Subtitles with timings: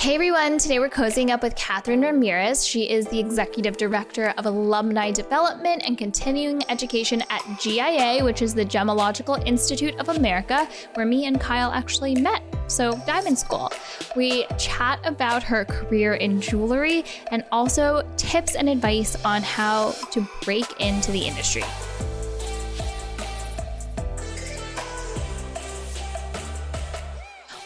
[0.00, 2.66] Hey everyone, today we're cozying up with Catherine Ramirez.
[2.66, 8.54] She is the Executive Director of Alumni Development and Continuing Education at GIA, which is
[8.54, 12.42] the Gemological Institute of America, where me and Kyle actually met.
[12.66, 13.70] So, Diamond School.
[14.16, 20.26] We chat about her career in jewelry and also tips and advice on how to
[20.42, 21.64] break into the industry.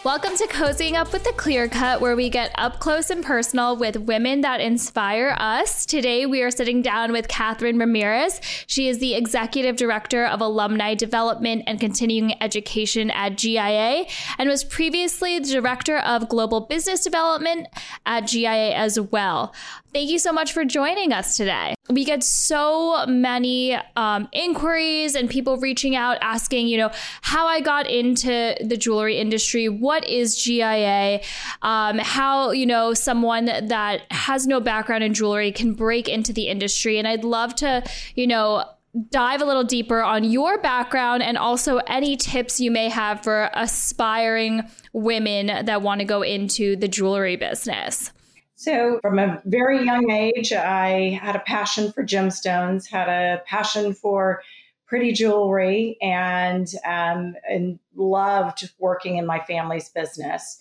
[0.05, 3.75] Welcome to Cozying Up with the Clear Cut, where we get up close and personal
[3.75, 5.87] with women that inspire us.
[5.87, 8.39] Today, we are sitting down with Catherine Ramirez.
[8.67, 14.05] She is the Executive Director of Alumni Development and Continuing Education at GIA
[14.37, 17.67] and was previously the Director of Global Business Development
[18.05, 19.55] at GIA as well.
[19.95, 21.77] Thank you so much for joining us today.
[21.89, 26.91] We get so many um, inquiries and people reaching out asking, you know,
[27.23, 29.69] how I got into the jewelry industry.
[29.69, 31.21] What is GIA?
[31.63, 36.49] Um, how, you know, someone that has no background in jewelry can break into the
[36.49, 36.99] industry.
[36.99, 37.85] And I'd love to,
[38.17, 38.65] you know,
[39.11, 43.49] dive a little deeper on your background and also any tips you may have for
[43.55, 48.11] aspiring women that want to go into the jewelry business.
[48.57, 53.95] So, from a very young age, I had a passion for gemstones, had a passion
[53.95, 54.43] for
[54.87, 60.59] pretty jewelry, and um, and loved working in my family's business.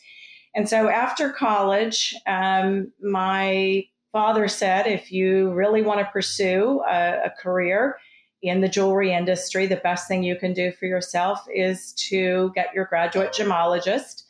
[0.55, 7.25] And so, after college, um, my father said, "If you really want to pursue a,
[7.25, 7.99] a career
[8.41, 12.73] in the jewelry industry, the best thing you can do for yourself is to get
[12.73, 14.23] your graduate gemologist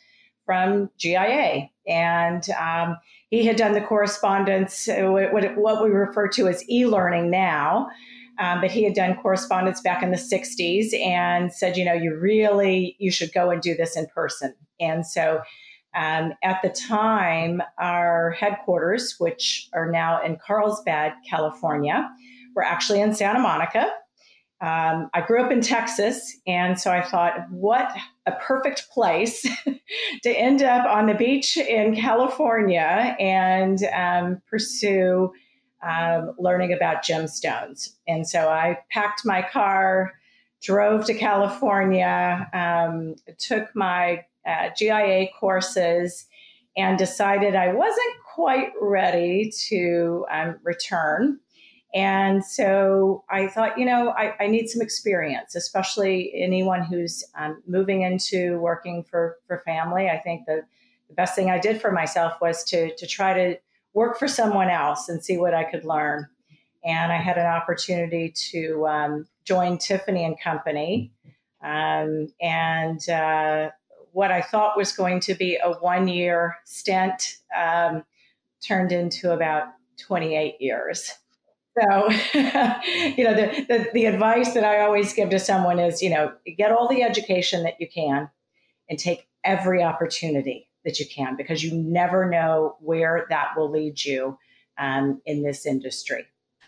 [0.46, 2.98] from GIA." And um,
[3.34, 7.90] he had done the correspondence, uh, what, what we refer to as e-learning now.
[8.38, 12.16] Um, but he had done correspondence back in the 60s and said, you know, you
[12.16, 14.54] really, you should go and do this in person.
[14.80, 15.42] And so
[15.96, 22.08] um, at the time, our headquarters, which are now in Carlsbad, California,
[22.56, 23.92] were actually in Santa Monica.
[24.64, 27.92] Um, I grew up in Texas, and so I thought, what
[28.26, 29.46] a perfect place
[30.24, 35.34] to end up on the beach in California and um, pursue
[35.86, 37.90] um, learning about gemstones.
[38.08, 40.14] And so I packed my car,
[40.62, 46.26] drove to California, um, took my uh, GIA courses,
[46.78, 51.42] and decided I wasn't quite ready to um, return.
[51.94, 57.62] And so I thought, you know, I, I need some experience, especially anyone who's um,
[57.68, 60.10] moving into working for, for family.
[60.10, 60.64] I think the,
[61.08, 63.60] the best thing I did for myself was to, to try to
[63.94, 66.28] work for someone else and see what I could learn.
[66.84, 71.12] And I had an opportunity to um, join Tiffany and Company.
[71.62, 73.70] Um, and uh,
[74.12, 78.04] what I thought was going to be a one year stint um,
[78.66, 79.68] turned into about
[80.00, 81.14] 28 years.
[81.80, 86.10] So, you know, the, the, the, advice that I always give to someone is, you
[86.12, 88.30] know, get all the education that you can
[88.90, 94.04] and take every opportunity that you can because you never know where that will lead
[94.04, 94.38] you
[94.78, 96.28] um, in this industry.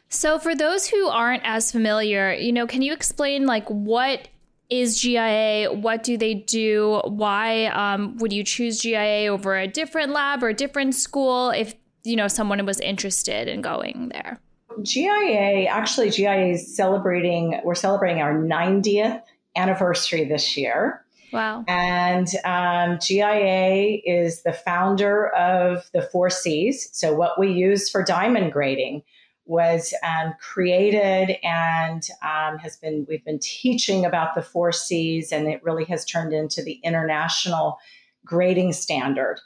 [0.09, 4.27] So, for those who aren't as familiar, you know, can you explain like what
[4.69, 5.71] is GIA?
[5.71, 7.01] What do they do?
[7.05, 11.75] Why um, would you choose GIA over a different lab or a different school if
[12.03, 14.39] you know someone was interested in going there?
[14.84, 19.22] GIA, actually, GIA is celebrating, we're celebrating our 90th
[19.56, 21.06] anniversary this year.
[21.31, 21.66] Wow.
[21.68, 26.90] And um, GIA is the founder of the Four C's.
[26.94, 29.03] So, what we use for diamond grading
[29.46, 35.47] was um, created and um, has been, we've been teaching about the Four C's, and
[35.47, 37.78] it really has turned into the international
[38.24, 39.40] grading standard.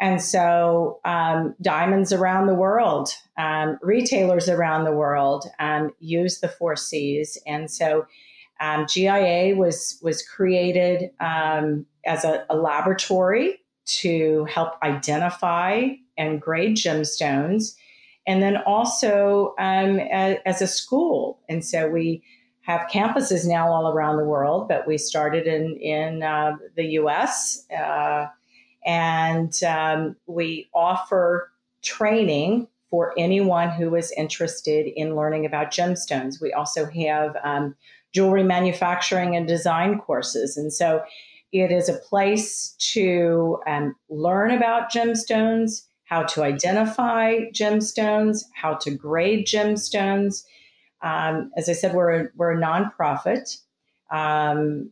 [0.00, 6.48] And so, um, diamonds around the world, um, retailers around the world um, use the
[6.48, 7.38] four C's.
[7.46, 8.06] And so,
[8.60, 16.76] um, GIA was was created um, as a, a, laboratory to help identify and grade
[16.76, 17.74] gemstones,
[18.26, 21.40] and then also um, as, as, a school.
[21.48, 22.22] And so we
[22.62, 27.66] have campuses now all around the world, but we started in in uh, the U.S.
[27.76, 28.26] Uh,
[28.84, 31.50] and um, we offer
[31.82, 36.40] training for anyone who is interested in learning about gemstones.
[36.40, 37.74] We also have um,
[38.12, 40.56] jewelry manufacturing and design courses.
[40.56, 41.02] And so
[41.52, 48.90] it is a place to um, learn about gemstones, how to identify gemstones, how to
[48.90, 50.44] grade gemstones.
[51.02, 53.58] Um, as I said, we're a, we're a nonprofit.
[54.10, 54.90] Um,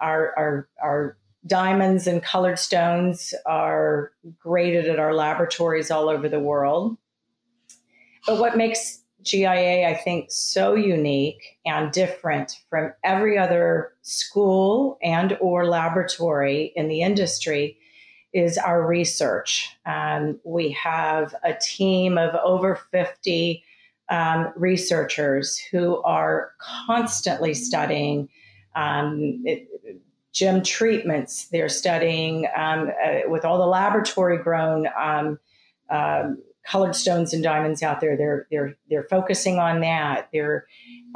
[0.00, 1.16] our, our, our
[1.48, 6.96] diamonds and colored stones are graded at our laboratories all over the world.
[8.26, 15.36] But what makes GIA, I think, so unique and different from every other school and
[15.40, 17.78] or laboratory in the industry
[18.32, 19.76] is our research.
[19.86, 23.64] Um, we have a team of over 50
[24.10, 26.52] um, researchers who are
[26.86, 28.28] constantly studying
[28.76, 29.68] um, it,
[30.38, 31.48] gem treatments.
[31.48, 35.38] They're studying um, uh, with all the laboratory grown um,
[35.90, 38.16] um, colored stones and diamonds out there.
[38.16, 40.28] They're they're they're focusing on that.
[40.32, 40.66] They're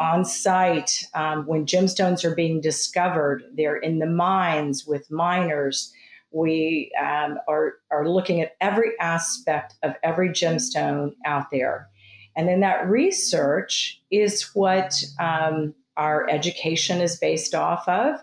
[0.01, 3.45] on site um, when gemstones are being discovered.
[3.55, 5.93] They're in the mines with miners.
[6.33, 11.89] We um, are are looking at every aspect of every gemstone out there,
[12.35, 18.17] and then that research is what um, our education is based off of.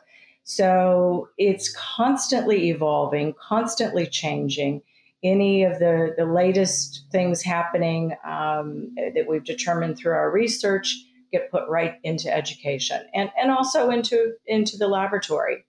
[0.49, 4.81] So it's constantly evolving, constantly changing
[5.23, 10.95] any of the, the latest things happening um, that we've determined through our research
[11.31, 15.63] get put right into education and, and also into, into the laboratory.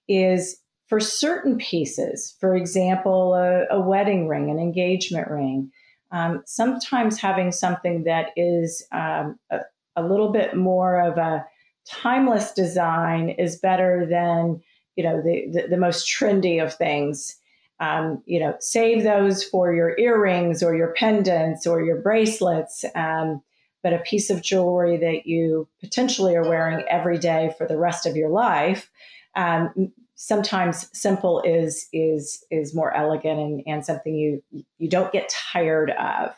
[0.07, 2.35] is for certain pieces.
[2.39, 5.71] For example, a, a wedding ring, an engagement ring.
[6.11, 9.61] Um, sometimes having something that is um, a,
[9.95, 11.45] a little bit more of a
[11.87, 14.61] timeless design is better than
[14.95, 17.37] you know the, the, the most trendy of things
[17.79, 22.85] um, you know, save those for your earrings or your pendants or your bracelets.
[22.95, 23.41] Um,
[23.81, 28.05] but a piece of jewelry that you potentially are wearing every day for the rest
[28.05, 28.89] of your life.
[29.35, 34.41] Um, sometimes simple is is is more elegant and, and something you
[34.77, 36.33] you don't get tired of.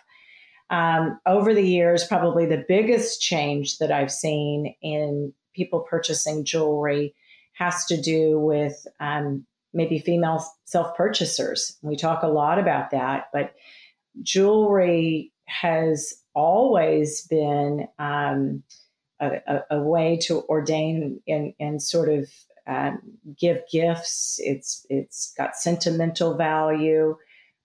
[0.75, 7.15] Um, over the years, probably the biggest change that I've seen in people purchasing jewelry
[7.53, 11.77] has to do with um, maybe female self purchasers.
[11.81, 13.53] We talk a lot about that, but
[14.21, 18.61] jewelry has always been um,
[19.21, 22.29] a, a, a, way to ordain and, and sort of
[22.67, 22.99] um,
[23.39, 24.41] give gifts.
[24.43, 27.15] It's it's got sentimental value.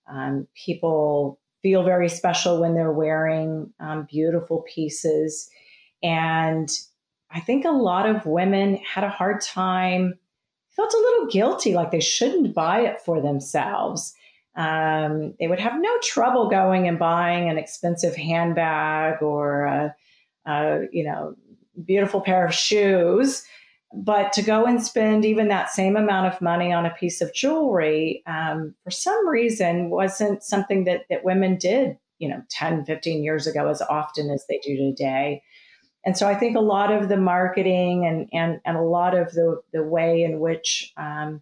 [0.09, 5.49] Um, people feel very special when they're wearing um, beautiful pieces,
[6.03, 6.69] and
[7.29, 10.15] I think a lot of women had a hard time
[10.75, 14.13] felt a little guilty, like they shouldn't buy it for themselves.
[14.55, 19.95] Um, they would have no trouble going and buying an expensive handbag or a,
[20.45, 21.35] a, you know
[21.85, 23.43] beautiful pair of shoes,
[23.93, 27.33] but to go and spend even that same amount of money on a piece of
[27.33, 33.23] jewelry um, for some reason wasn't something that that women did you know 10 15
[33.23, 35.41] years ago as often as they do today
[36.03, 39.31] and so I think a lot of the marketing and and, and a lot of
[39.33, 41.41] the, the way in which um,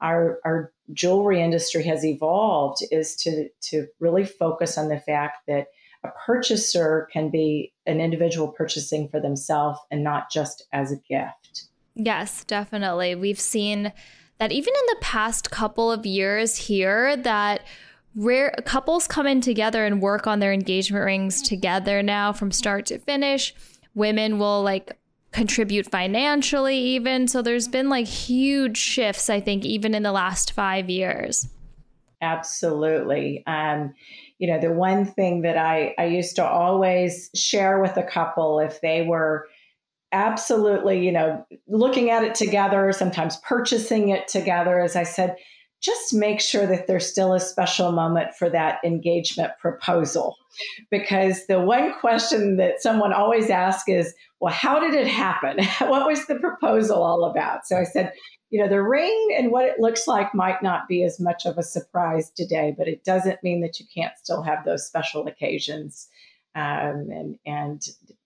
[0.00, 5.66] our our jewelry industry has evolved is to to really focus on the fact that
[6.04, 11.67] a purchaser can be an individual purchasing for themselves and not just as a gift.
[11.98, 13.16] Yes, definitely.
[13.16, 13.92] We've seen
[14.38, 17.62] that even in the past couple of years here that
[18.14, 22.86] rare couples come in together and work on their engagement rings together now from start
[22.86, 23.54] to finish
[23.94, 24.96] women will like
[25.30, 30.52] contribute financially even so there's been like huge shifts i think even in the last
[30.52, 31.48] 5 years
[32.20, 33.44] absolutely.
[33.46, 33.94] Um,
[34.38, 38.60] you know, the one thing that I, I used to always share with a couple
[38.60, 39.46] if they were
[40.12, 45.36] absolutely, you know, looking at it together, sometimes purchasing it together, as I said,
[45.80, 50.36] just make sure that there's still a special moment for that engagement proposal.
[50.90, 55.64] Because the one question that someone always asks is, well, how did it happen?
[55.88, 57.66] what was the proposal all about?
[57.66, 58.12] So I said,
[58.50, 61.58] you know, the ring and what it looks like might not be as much of
[61.58, 66.08] a surprise today, but it doesn't mean that you can't still have those special occasions
[66.54, 67.82] um, and, and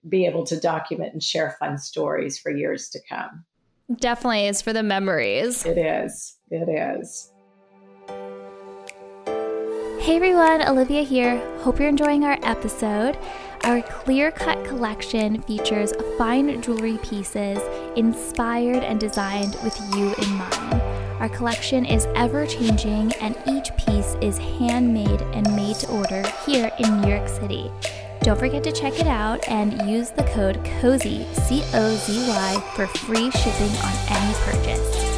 [0.09, 3.45] be able to document and share fun stories for years to come.
[3.97, 5.67] Definitely is for the memories.
[5.67, 6.39] It is.
[6.51, 7.31] It is.
[10.01, 11.39] Hey everyone, Olivia here.
[11.61, 13.17] Hope you're enjoying our episode.
[13.65, 17.61] Our clear cut collection features fine jewelry pieces
[17.97, 20.83] inspired and designed with you in mind.
[21.21, 26.73] Our collection is ever changing, and each piece is handmade and made to order here
[26.81, 27.71] in New York City.
[28.23, 32.73] Don't forget to check it out and use the code COZY, C O Z Y,
[32.77, 35.13] for free shipping on any purchase.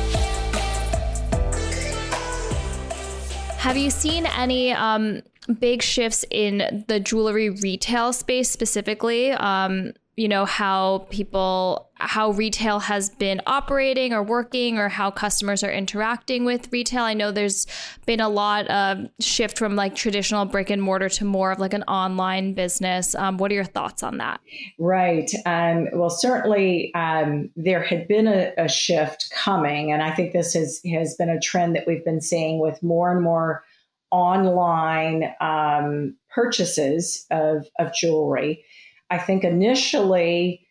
[3.58, 5.20] Have you seen any um,
[5.58, 9.32] big shifts in the jewelry retail space specifically?
[9.32, 15.62] Um, you know how people how retail has been operating or working or how customers
[15.62, 17.02] are interacting with retail.
[17.02, 17.66] I know there's
[18.04, 21.72] been a lot of shift from like traditional brick and mortar to more of like
[21.72, 23.14] an online business.
[23.14, 24.40] Um, what are your thoughts on that?
[24.78, 25.30] Right.
[25.46, 30.54] Um, well certainly um, there had been a, a, shift coming and i think this
[30.54, 33.62] has has been a trend that we've been seeing with more and more
[34.10, 38.64] online um, purchases of, of jewelry
[39.10, 40.66] I think initially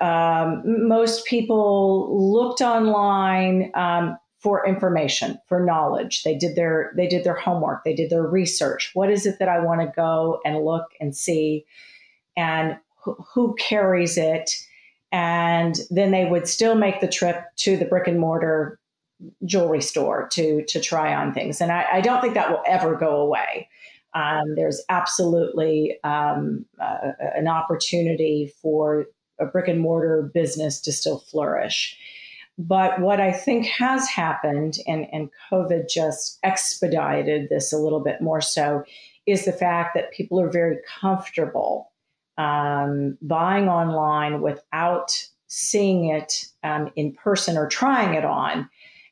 [0.00, 6.22] um, most people looked online um, for information, for knowledge.
[6.22, 8.90] They did their they did their homework, they did their research.
[8.94, 11.66] What is it that I want to go and look and see,
[12.36, 14.50] and wh- who carries it?
[15.12, 18.78] And then they would still make the trip to the brick and mortar
[19.44, 21.60] jewelry store to to try on things.
[21.60, 23.68] And I, I don't think that will ever go away.
[24.14, 29.06] Um, there's absolutely um, uh, an opportunity for
[29.38, 31.96] a brick and mortar business to still flourish.
[32.58, 38.20] But what I think has happened, and, and COVID just expedited this a little bit
[38.20, 38.84] more so,
[39.26, 41.90] is the fact that people are very comfortable
[42.36, 45.12] um, buying online without
[45.46, 48.68] seeing it um, in person or trying it on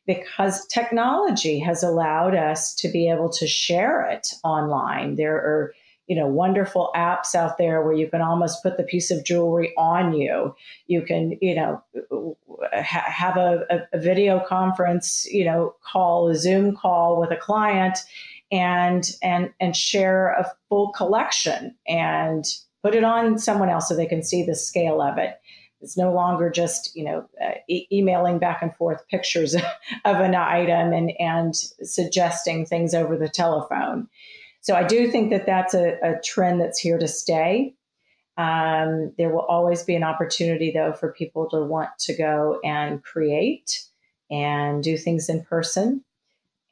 [0.09, 5.17] because technology has allowed us to be able to share it online.
[5.17, 5.75] There are
[6.07, 9.75] you know wonderful apps out there where you can almost put the piece of jewelry
[9.77, 10.55] on you
[10.87, 11.83] you can you know
[12.73, 17.99] ha- have a, a, video conference you know call a zoom call with a client
[18.50, 22.47] and and and share a full collection and
[22.83, 25.38] put it on someone else so they can see the scale of it
[25.80, 29.54] it's no longer just you know uh, e- emailing back and forth pictures
[30.04, 34.08] of an item and and suggesting things over the telephone.
[34.61, 37.75] So I do think that that's a, a trend that's here to stay.
[38.37, 43.02] Um, there will always be an opportunity though for people to want to go and
[43.02, 43.85] create
[44.30, 46.04] and do things in person.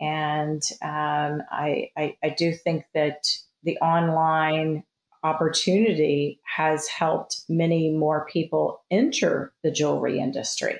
[0.01, 3.27] And um, I, I, I do think that
[3.63, 4.85] the online
[5.27, 10.79] opportunity has helped many more people enter the jewelry industry.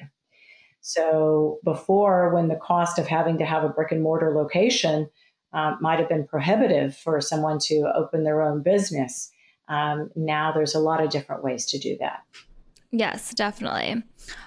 [0.81, 5.11] So before, when the cost of having to have a brick and mortar location
[5.53, 9.33] um, might have been prohibitive for someone to open their own business,
[9.69, 12.21] um, now there's a lot of different ways to do that.
[12.93, 14.03] Yes, definitely.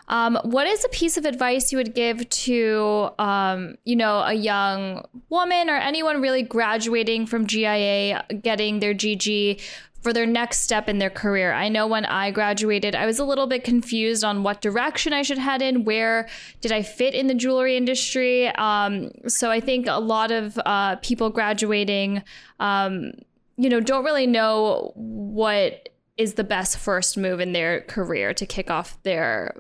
[0.07, 4.33] Um, what is a piece of advice you would give to, um, you know, a
[4.33, 9.61] young woman or anyone really graduating from GIA, getting their GG,
[10.01, 11.51] for their next step in their career.
[11.51, 15.23] I know when I graduated, I was a little bit confused on what direction I
[15.23, 15.83] should head in.
[15.83, 16.29] Where
[16.61, 18.47] did I fit in the jewelry industry?
[18.55, 22.23] Um, so I think a lot of uh, people graduating,
[22.59, 23.11] um,
[23.57, 25.89] you know, don't really know what
[26.19, 29.55] is the best first move in their career to kick off their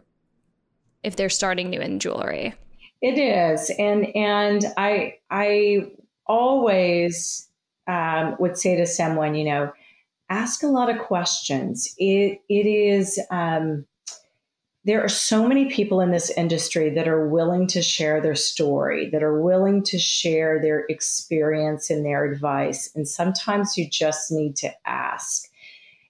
[1.01, 2.53] if they're starting new in jewelry.
[3.01, 5.91] It is, and and I I
[6.27, 7.49] always
[7.87, 9.71] um, would say to someone, you know
[10.29, 11.93] ask a lot of questions.
[11.97, 13.85] It, it is, um,
[14.85, 19.09] there are so many people in this industry that are willing to share their story,
[19.09, 22.89] that are willing to share their experience and their advice.
[22.95, 25.48] And sometimes you just need to ask.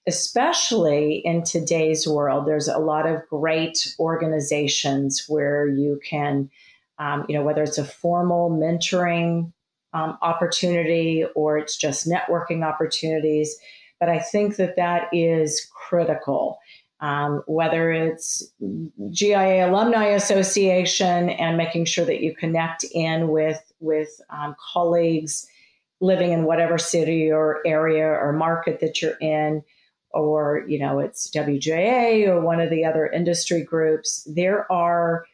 [0.07, 6.49] Especially in today's world, there's a lot of great organizations where you can,
[6.97, 9.51] um, you know, whether it's a formal mentoring
[9.93, 13.57] um, opportunity or it's just networking opportunities.
[13.99, 16.59] But I think that that is critical.
[17.01, 18.43] Um, whether it's
[19.11, 25.47] GIA Alumni Association and making sure that you connect in with with um, colleagues
[26.01, 29.63] living in whatever city or area or market that you're in,
[30.11, 34.27] or you know it's WJA or one of the other industry groups.
[34.29, 35.25] There are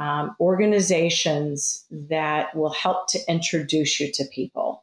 [0.00, 4.82] um, organizations that will help to introduce you to people.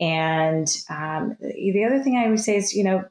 [0.00, 3.04] And um, the other thing I would say is, you know,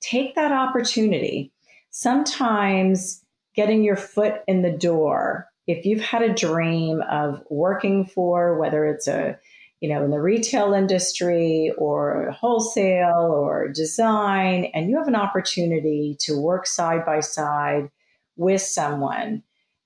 [0.00, 1.50] take that opportunity.
[1.90, 8.58] Sometimes getting your foot in the door, if you've had a dream of working for,
[8.58, 9.38] whether it's a,
[9.84, 16.16] you know, in the retail industry or wholesale or design, and you have an opportunity
[16.20, 17.90] to work side by side
[18.34, 19.42] with someone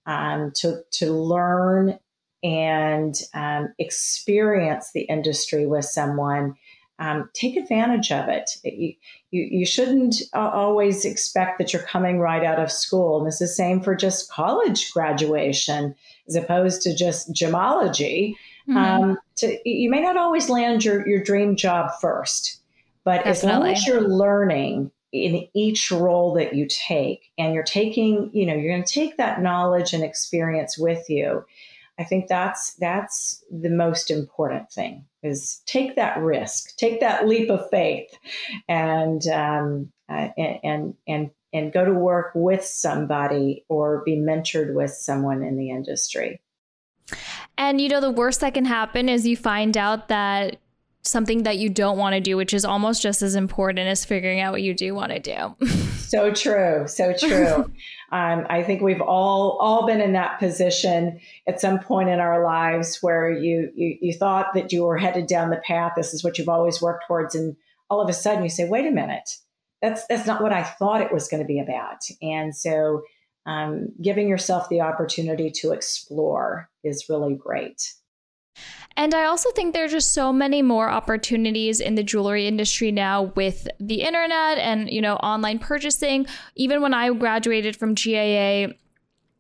[0.06, 1.98] um, to, to learn
[2.44, 6.54] and um, experience the industry with someone,
[7.00, 8.50] um, take advantage of it.
[8.62, 8.94] You,
[9.32, 13.18] you, you shouldn't uh, always expect that you're coming right out of school.
[13.18, 15.96] And this is the same for just college graduation
[16.28, 18.36] as opposed to just gemology.
[18.68, 18.76] Mm-hmm.
[18.76, 22.60] Um, so you may not always land your, your dream job first,
[23.04, 23.30] but Definitely.
[23.30, 28.44] as long as you're learning in each role that you take and you're taking you
[28.44, 31.42] know you're going to take that knowledge and experience with you
[31.98, 37.48] i think that's that's the most important thing is take that risk take that leap
[37.48, 38.10] of faith
[38.68, 44.74] and um, uh, and, and and and go to work with somebody or be mentored
[44.74, 46.38] with someone in the industry
[47.58, 50.56] and you know the worst that can happen is you find out that
[51.02, 54.40] something that you don't want to do, which is almost just as important as figuring
[54.40, 55.66] out what you do want to do.
[55.98, 57.64] so true, so true.
[58.12, 62.44] um, I think we've all all been in that position at some point in our
[62.44, 65.92] lives where you, you you thought that you were headed down the path.
[65.96, 67.56] This is what you've always worked towards, and
[67.90, 69.28] all of a sudden you say, "Wait a minute,
[69.82, 73.02] that's that's not what I thought it was going to be about." And so,
[73.48, 77.94] um, giving yourself the opportunity to explore is really great.
[78.94, 82.92] And I also think there are just so many more opportunities in the jewelry industry
[82.92, 86.26] now with the internet and, you know, online purchasing.
[86.56, 88.74] Even when I graduated from GIA,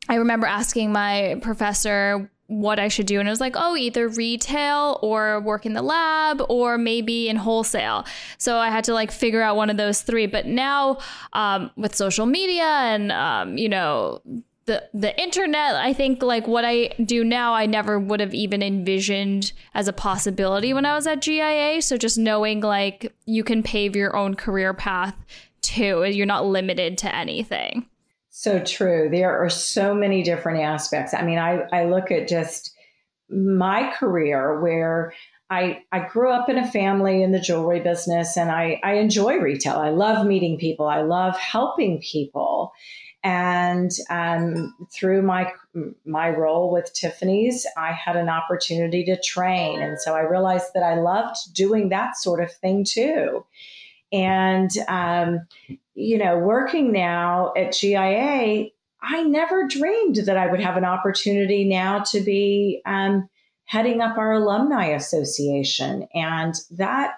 [0.08, 3.20] I remember asking my professor what I should do.
[3.20, 7.36] And it was like, oh, either retail or work in the lab or maybe in
[7.36, 8.06] wholesale.
[8.38, 10.26] So I had to like figure out one of those three.
[10.26, 10.98] But now
[11.34, 14.22] um, with social media and, um, you know,
[14.64, 18.62] the the internet i think like what i do now i never would have even
[18.62, 23.62] envisioned as a possibility when i was at gia so just knowing like you can
[23.62, 25.16] pave your own career path
[25.62, 27.88] too you're not limited to anything
[28.38, 32.72] so true there are so many different aspects i mean i i look at just
[33.30, 35.12] my career where
[35.50, 39.36] I, I grew up in a family in the jewelry business and I, I enjoy
[39.36, 39.76] retail.
[39.76, 40.86] I love meeting people.
[40.86, 42.72] I love helping people.
[43.24, 45.52] And um, through my
[46.06, 50.84] my role with Tiffany's, I had an opportunity to train, and so I realized that
[50.84, 53.44] I loved doing that sort of thing too.
[54.12, 55.46] And um,
[55.94, 58.66] you know, working now at GIA,
[59.00, 63.28] I never dreamed that I would have an opportunity now to be um,
[63.66, 67.14] heading up our alumni association, and that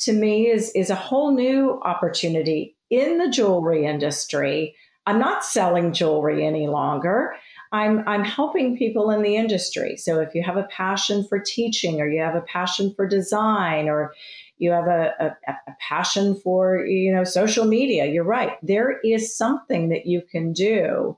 [0.00, 4.74] to me is is a whole new opportunity in the jewelry industry
[5.08, 7.34] I'm not selling jewelry any longer.
[7.72, 9.96] I'm, I'm helping people in the industry.
[9.96, 13.88] So if you have a passion for teaching or you have a passion for design
[13.88, 14.14] or
[14.58, 18.52] you have a, a, a passion for you know social media, you're right.
[18.62, 21.16] There is something that you can do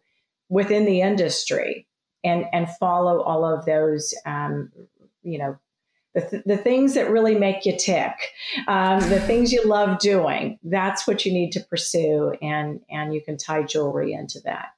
[0.49, 1.87] within the industry
[2.23, 4.71] and and follow all of those um,
[5.23, 5.59] you know
[6.15, 8.15] the, th- the things that really make you tick,
[8.67, 10.59] um, the things you love doing.
[10.65, 14.75] That's what you need to pursue, and and you can tie jewelry into that.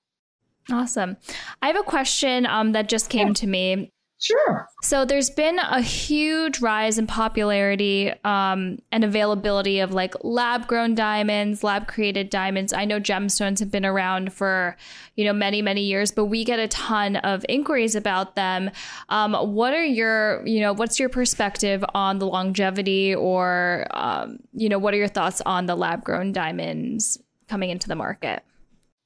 [0.71, 1.17] Awesome.
[1.61, 3.91] I have a question um, that just came to me.
[4.23, 4.69] Sure.
[4.83, 10.95] So there's been a huge rise in popularity um, and availability of like lab grown
[10.95, 12.73] diamonds, lab created diamonds.
[12.73, 14.77] I know gemstones have been around for,
[15.17, 18.71] you know, many, many years, but we get a ton of inquiries about them.
[19.09, 24.69] Um, what are your, you know, what's your perspective on the longevity or, um, you
[24.69, 28.45] know, what are your thoughts on the lab grown diamonds coming into the market?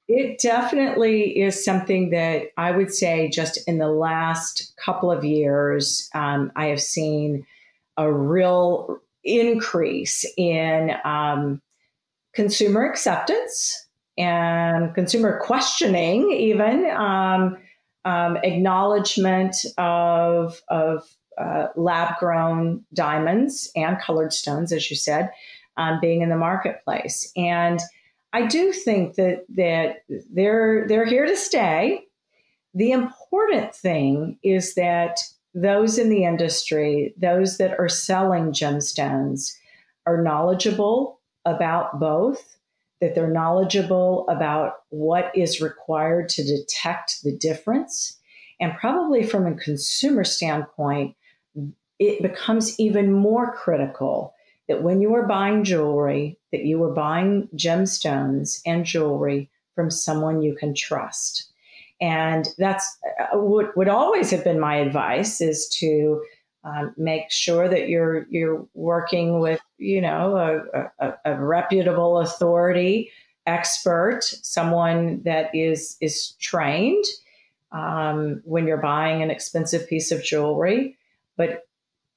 [0.08, 6.08] It definitely is something that I would say just in the last couple of years,
[6.14, 7.44] um, I have seen
[7.96, 11.60] a real increase in um,
[12.34, 17.58] consumer acceptance and consumer questioning, even um,
[18.04, 21.02] um acknowledgement of, of,
[21.38, 25.30] uh, lab grown diamonds and colored stones, as you said,
[25.76, 27.30] um, being in the marketplace.
[27.36, 27.80] And
[28.36, 32.02] I do think that that they're they're here to stay.
[32.74, 35.20] The important thing is that
[35.54, 39.56] those in the industry, those that are selling gemstones,
[40.04, 42.58] are knowledgeable about both,
[43.00, 48.18] that they're knowledgeable about what is required to detect the difference.
[48.60, 51.16] And probably from a consumer standpoint,
[51.98, 54.34] it becomes even more critical
[54.68, 60.42] that when you are buying jewelry, that you are buying gemstones and jewelry from someone
[60.42, 61.50] you can trust.
[62.00, 66.22] And that's uh, what would always have been my advice is to
[66.64, 70.36] um, make sure that you're you're working with you know
[70.74, 73.10] a, a, a reputable authority
[73.46, 77.04] expert, someone that is is trained
[77.72, 80.96] um, when you're buying an expensive piece of jewelry,
[81.36, 81.62] but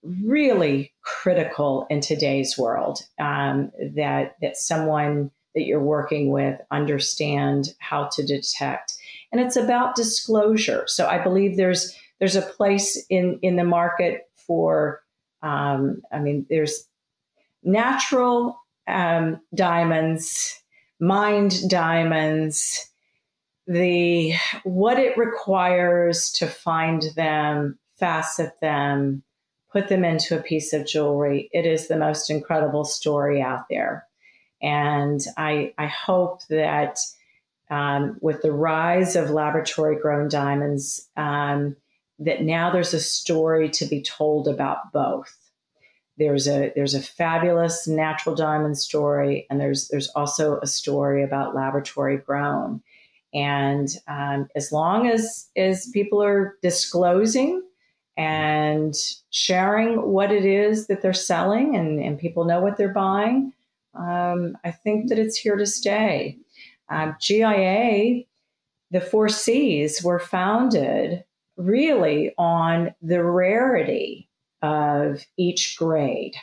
[0.03, 8.05] really critical in today's world um, that that someone that you're working with understand how
[8.13, 8.93] to detect.
[9.31, 10.83] And it's about disclosure.
[10.87, 15.01] So i believe there's there's a place in in the market for
[15.41, 16.85] um, i mean there's
[17.63, 20.61] natural um, diamonds
[20.99, 22.89] mined diamonds
[23.67, 24.33] the
[24.63, 29.23] what it requires to find them facet them
[29.71, 31.49] put them into a piece of jewelry.
[31.51, 34.05] It is the most incredible story out there.
[34.61, 36.99] And I, I hope that
[37.69, 41.75] um, with the rise of laboratory grown diamonds, um,
[42.17, 45.35] that now there's a story to be told about both.
[46.17, 51.55] There's a there's a fabulous natural diamond story, and there's there's also a story about
[51.55, 52.81] laboratory grown.
[53.33, 57.61] And um, as long as as people are disclosing
[58.19, 58.93] and
[59.29, 63.53] sharing what it is that they're selling and, and people know what they're buying,
[63.93, 66.37] um, I think that it's here to stay.
[66.89, 68.23] Uh, GIA,
[68.91, 71.23] the four C's were founded
[71.55, 74.29] really on the rarity
[74.61, 76.35] of each grade.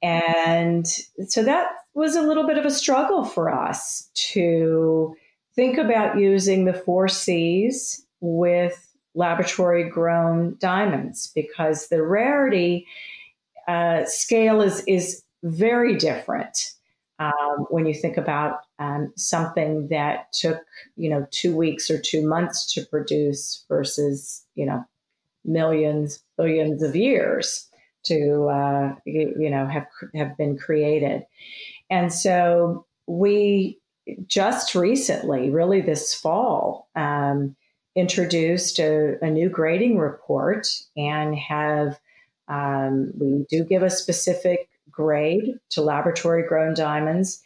[0.00, 0.86] And
[1.26, 5.16] so that was a little bit of a struggle for us to
[5.56, 8.83] think about using the four C's with
[9.14, 12.86] laboratory grown diamonds because the rarity
[13.68, 16.72] uh, scale is is very different
[17.18, 20.60] um, when you think about um, something that took
[20.96, 24.84] you know two weeks or two months to produce versus you know
[25.44, 27.68] millions billions of years
[28.04, 31.24] to uh, you, you know have have been created.
[31.90, 33.78] And so we
[34.26, 37.56] just recently really this fall um,
[37.96, 41.98] introduced a, a new grading report and have
[42.48, 47.42] um, we do give a specific grade to laboratory grown diamonds.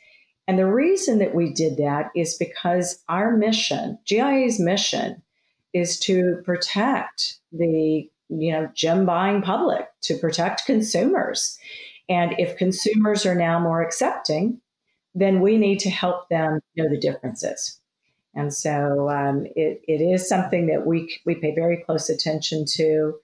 [0.46, 5.22] And the reason that we did that is because our mission, GIA's mission,
[5.72, 11.58] is to protect the you know gem buying public, to protect consumers.
[12.08, 14.60] And if consumers are now more accepting,
[15.14, 17.77] then we need to help them know the differences.
[18.34, 23.14] And so um, it, it is something that we, we pay very close attention to.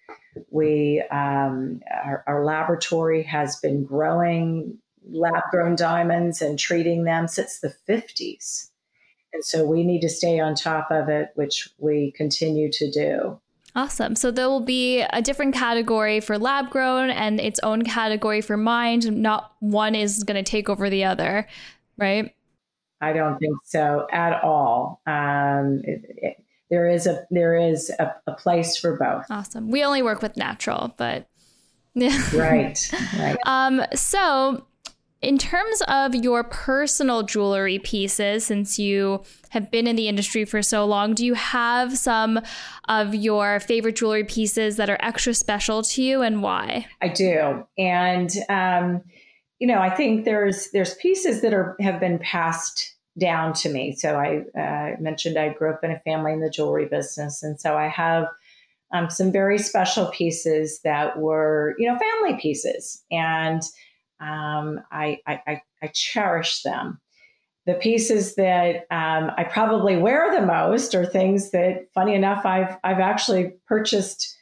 [0.50, 7.60] We, um, our, our, laboratory has been growing lab grown diamonds and treating them since
[7.60, 8.70] the 50s.
[9.32, 13.40] And so we need to stay on top of it, which we continue to do.
[13.76, 14.14] Awesome.
[14.14, 18.56] So there will be a different category for lab grown and its own category for
[18.56, 19.20] mined.
[19.20, 21.48] Not one is going to take over the other,
[21.96, 22.32] right?
[23.00, 25.00] I don't think so at all.
[25.06, 29.26] Um, it, it, there is a there is a, a, place for both.
[29.30, 29.70] Awesome.
[29.70, 31.28] We only work with natural, but
[31.94, 32.18] yeah.
[32.34, 32.78] right.
[33.18, 33.36] Right.
[33.46, 34.66] Um, so
[35.24, 40.60] in terms of your personal jewelry pieces, since you have been in the industry for
[40.60, 42.40] so long, do you have some
[42.88, 46.86] of your favorite jewelry pieces that are extra special to you and why?
[47.00, 47.64] I do.
[47.78, 49.02] And um,
[49.58, 53.94] you know, I think there's there's pieces that are have been passed down to me.
[53.94, 57.60] So I uh, mentioned I grew up in a family in the jewelry business, and
[57.60, 58.26] so I have
[58.92, 63.62] um, some very special pieces that were, you know, family pieces, and
[64.20, 67.00] um, I, I, I cherish them.
[67.66, 72.76] The pieces that um, I probably wear the most are things that, funny enough, I've
[72.84, 74.36] I've actually purchased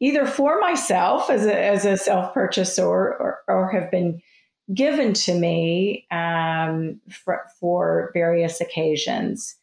[0.00, 4.20] either for myself as a as a self purchase or, or or have been
[4.74, 9.54] given to me um, for, for, various occasions.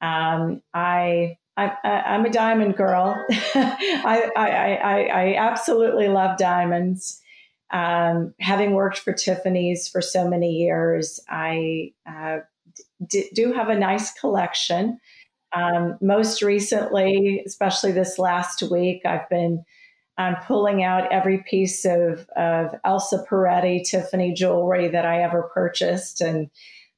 [0.00, 3.16] Um, I I, am a diamond girl.
[3.54, 7.20] I, I, I, I, absolutely love diamonds.
[7.72, 12.38] Um, having worked for Tiffany's for so many years, I uh,
[13.04, 15.00] d- do have a nice collection.
[15.52, 19.64] Um, most recently, especially this last week, I've been
[20.18, 26.20] um, pulling out every piece of, of Elsa Peretti Tiffany jewelry that I ever purchased
[26.20, 26.50] and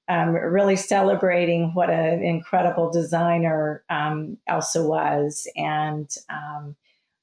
[0.09, 6.75] um, really celebrating what an incredible designer um, Elsa was and um,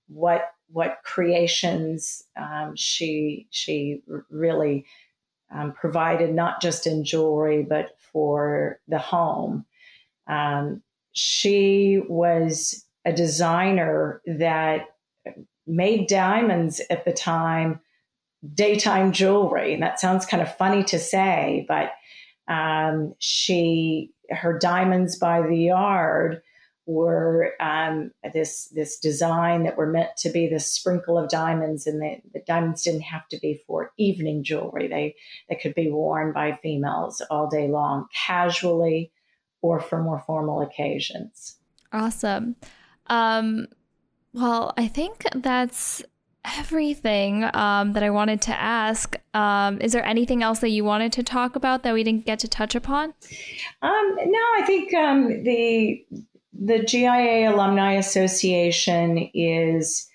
[0.07, 4.85] what what creations um, she she really
[5.53, 9.65] um, provided not just in jewelry but for the home.
[10.27, 10.81] Um,
[11.11, 14.87] she was a designer that
[15.67, 17.79] made diamonds at the time
[18.53, 21.91] daytime jewelry, and that sounds kind of funny to say, but
[22.47, 26.41] um, she her diamonds by the yard
[26.85, 32.01] were um, this this design that were meant to be this sprinkle of diamonds, and
[32.01, 34.87] the, the, diamonds didn't have to be for evening jewelry.
[34.87, 35.15] They
[35.49, 39.11] they could be worn by females all day long, casually,
[39.61, 41.57] or for more formal occasions.
[41.91, 42.55] Awesome.
[43.07, 43.67] Um,
[44.37, 46.03] well, I think that's
[46.59, 49.15] everything um, that I wanted to ask.
[49.33, 52.39] Um, is there anything else that you wanted to talk about that we didn't get
[52.39, 53.13] to touch upon?
[53.81, 56.05] Um, no, I think um, the
[56.59, 60.07] the GIA Alumni Association is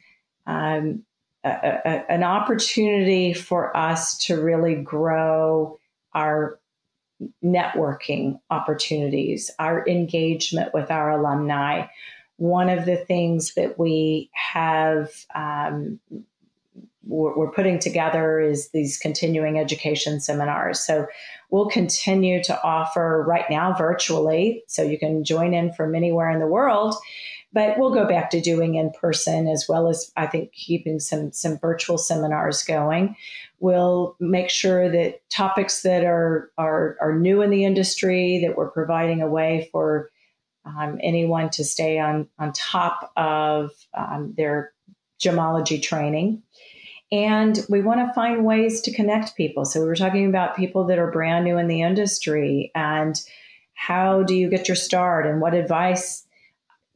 [0.46, 1.04] um,
[1.44, 5.78] a, a, an opportunity for us to really grow
[6.14, 6.58] our
[7.44, 11.86] networking opportunities, our engagement with our alumni
[12.36, 16.00] one of the things that we have um,
[17.04, 20.80] we're, we're putting together is these continuing education seminars.
[20.80, 21.06] So
[21.50, 26.40] we'll continue to offer right now virtually, so you can join in from anywhere in
[26.40, 26.94] the world.
[27.54, 31.32] But we'll go back to doing in person as well as I think keeping some
[31.32, 33.14] some virtual seminars going.
[33.60, 38.70] We'll make sure that topics that are are, are new in the industry that we're
[38.70, 40.10] providing a way for
[40.64, 44.72] um, anyone to stay on, on top of um, their
[45.20, 46.42] gemology training.
[47.10, 49.64] And we want to find ways to connect people.
[49.64, 53.20] So we were talking about people that are brand new in the industry and
[53.74, 56.26] how do you get your start and what advice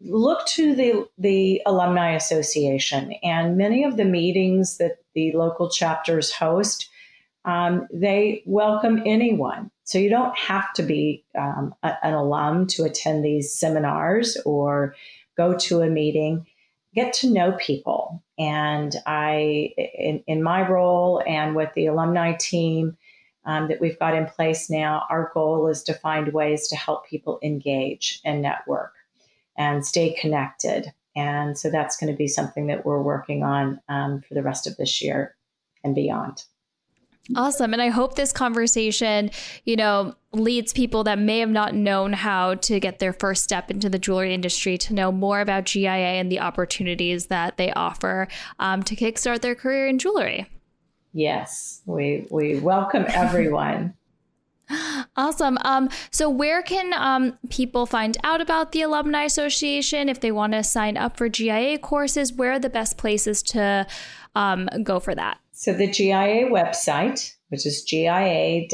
[0.01, 6.31] look to the the alumni association and many of the meetings that the local chapters
[6.31, 6.91] host
[7.47, 12.83] um, they welcome anyone so you don't have to be um, a, an alum to
[12.83, 14.97] attend these seminars or
[15.37, 16.45] go to a meeting.
[16.93, 18.21] Get to know people.
[18.37, 22.97] And I, in, in my role and with the alumni team
[23.45, 27.07] um, that we've got in place now, our goal is to find ways to help
[27.07, 28.93] people engage and network
[29.57, 30.93] and stay connected.
[31.15, 34.67] And so that's going to be something that we're working on um, for the rest
[34.67, 35.37] of this year
[35.85, 36.43] and beyond.
[37.35, 37.73] Awesome.
[37.73, 39.31] And I hope this conversation,
[39.65, 43.71] you know, leads people that may have not known how to get their first step
[43.71, 48.29] into the jewelry industry to know more about GIA and the opportunities that they offer
[48.59, 50.47] um, to kickstart their career in jewelry.
[51.13, 53.95] Yes, we, we welcome everyone.
[55.17, 55.59] Awesome.
[55.63, 60.55] Um, so, where can um, people find out about the Alumni Association if they want
[60.55, 62.33] to sign up for GIA courses?
[62.33, 63.87] Where are the best places to
[64.35, 65.39] um, go for that?
[65.59, 68.69] So the GIA website, which is gia.edu,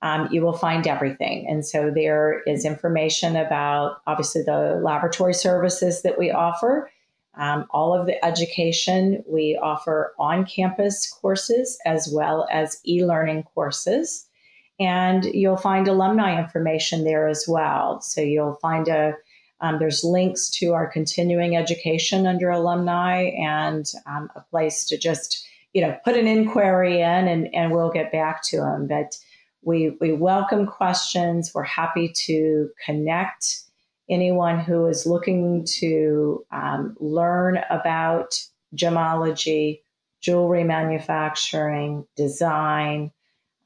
[0.00, 1.46] um, you will find everything.
[1.46, 6.90] And so there is information about obviously the laboratory services that we offer,
[7.34, 9.22] um, all of the education.
[9.28, 14.26] We offer on campus courses as well as e learning courses.
[14.80, 18.00] And you'll find alumni information there as well.
[18.00, 19.12] So you'll find a
[19.60, 25.46] um, there's links to our continuing education under alumni and um, a place to just,
[25.72, 28.86] you know, put an inquiry in and, and we'll get back to them.
[28.86, 29.16] But
[29.62, 31.52] we, we welcome questions.
[31.54, 33.62] We're happy to connect
[34.10, 38.38] anyone who is looking to um, learn about
[38.76, 39.80] gemology,
[40.20, 43.12] jewelry manufacturing, design.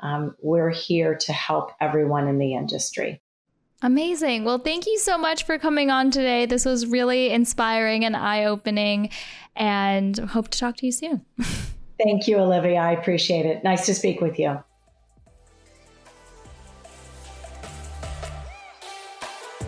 [0.01, 3.21] Um, we're here to help everyone in the industry.
[3.81, 4.45] Amazing.
[4.45, 6.47] Well, thank you so much for coming on today.
[6.47, 9.11] This was really inspiring and eye opening,
[9.55, 11.25] and hope to talk to you soon.
[12.03, 12.79] thank you, Olivia.
[12.79, 13.63] I appreciate it.
[13.63, 14.59] Nice to speak with you.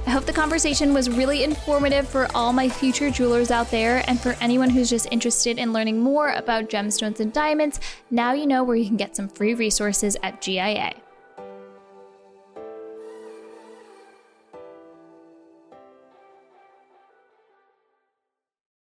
[0.06, 4.18] I hope the conversation was really informative for all my future jewelers out there and
[4.18, 7.78] for anyone who's just interested in learning more about gemstones and diamonds.
[8.10, 10.94] Now you know where you can get some free resources at GIA.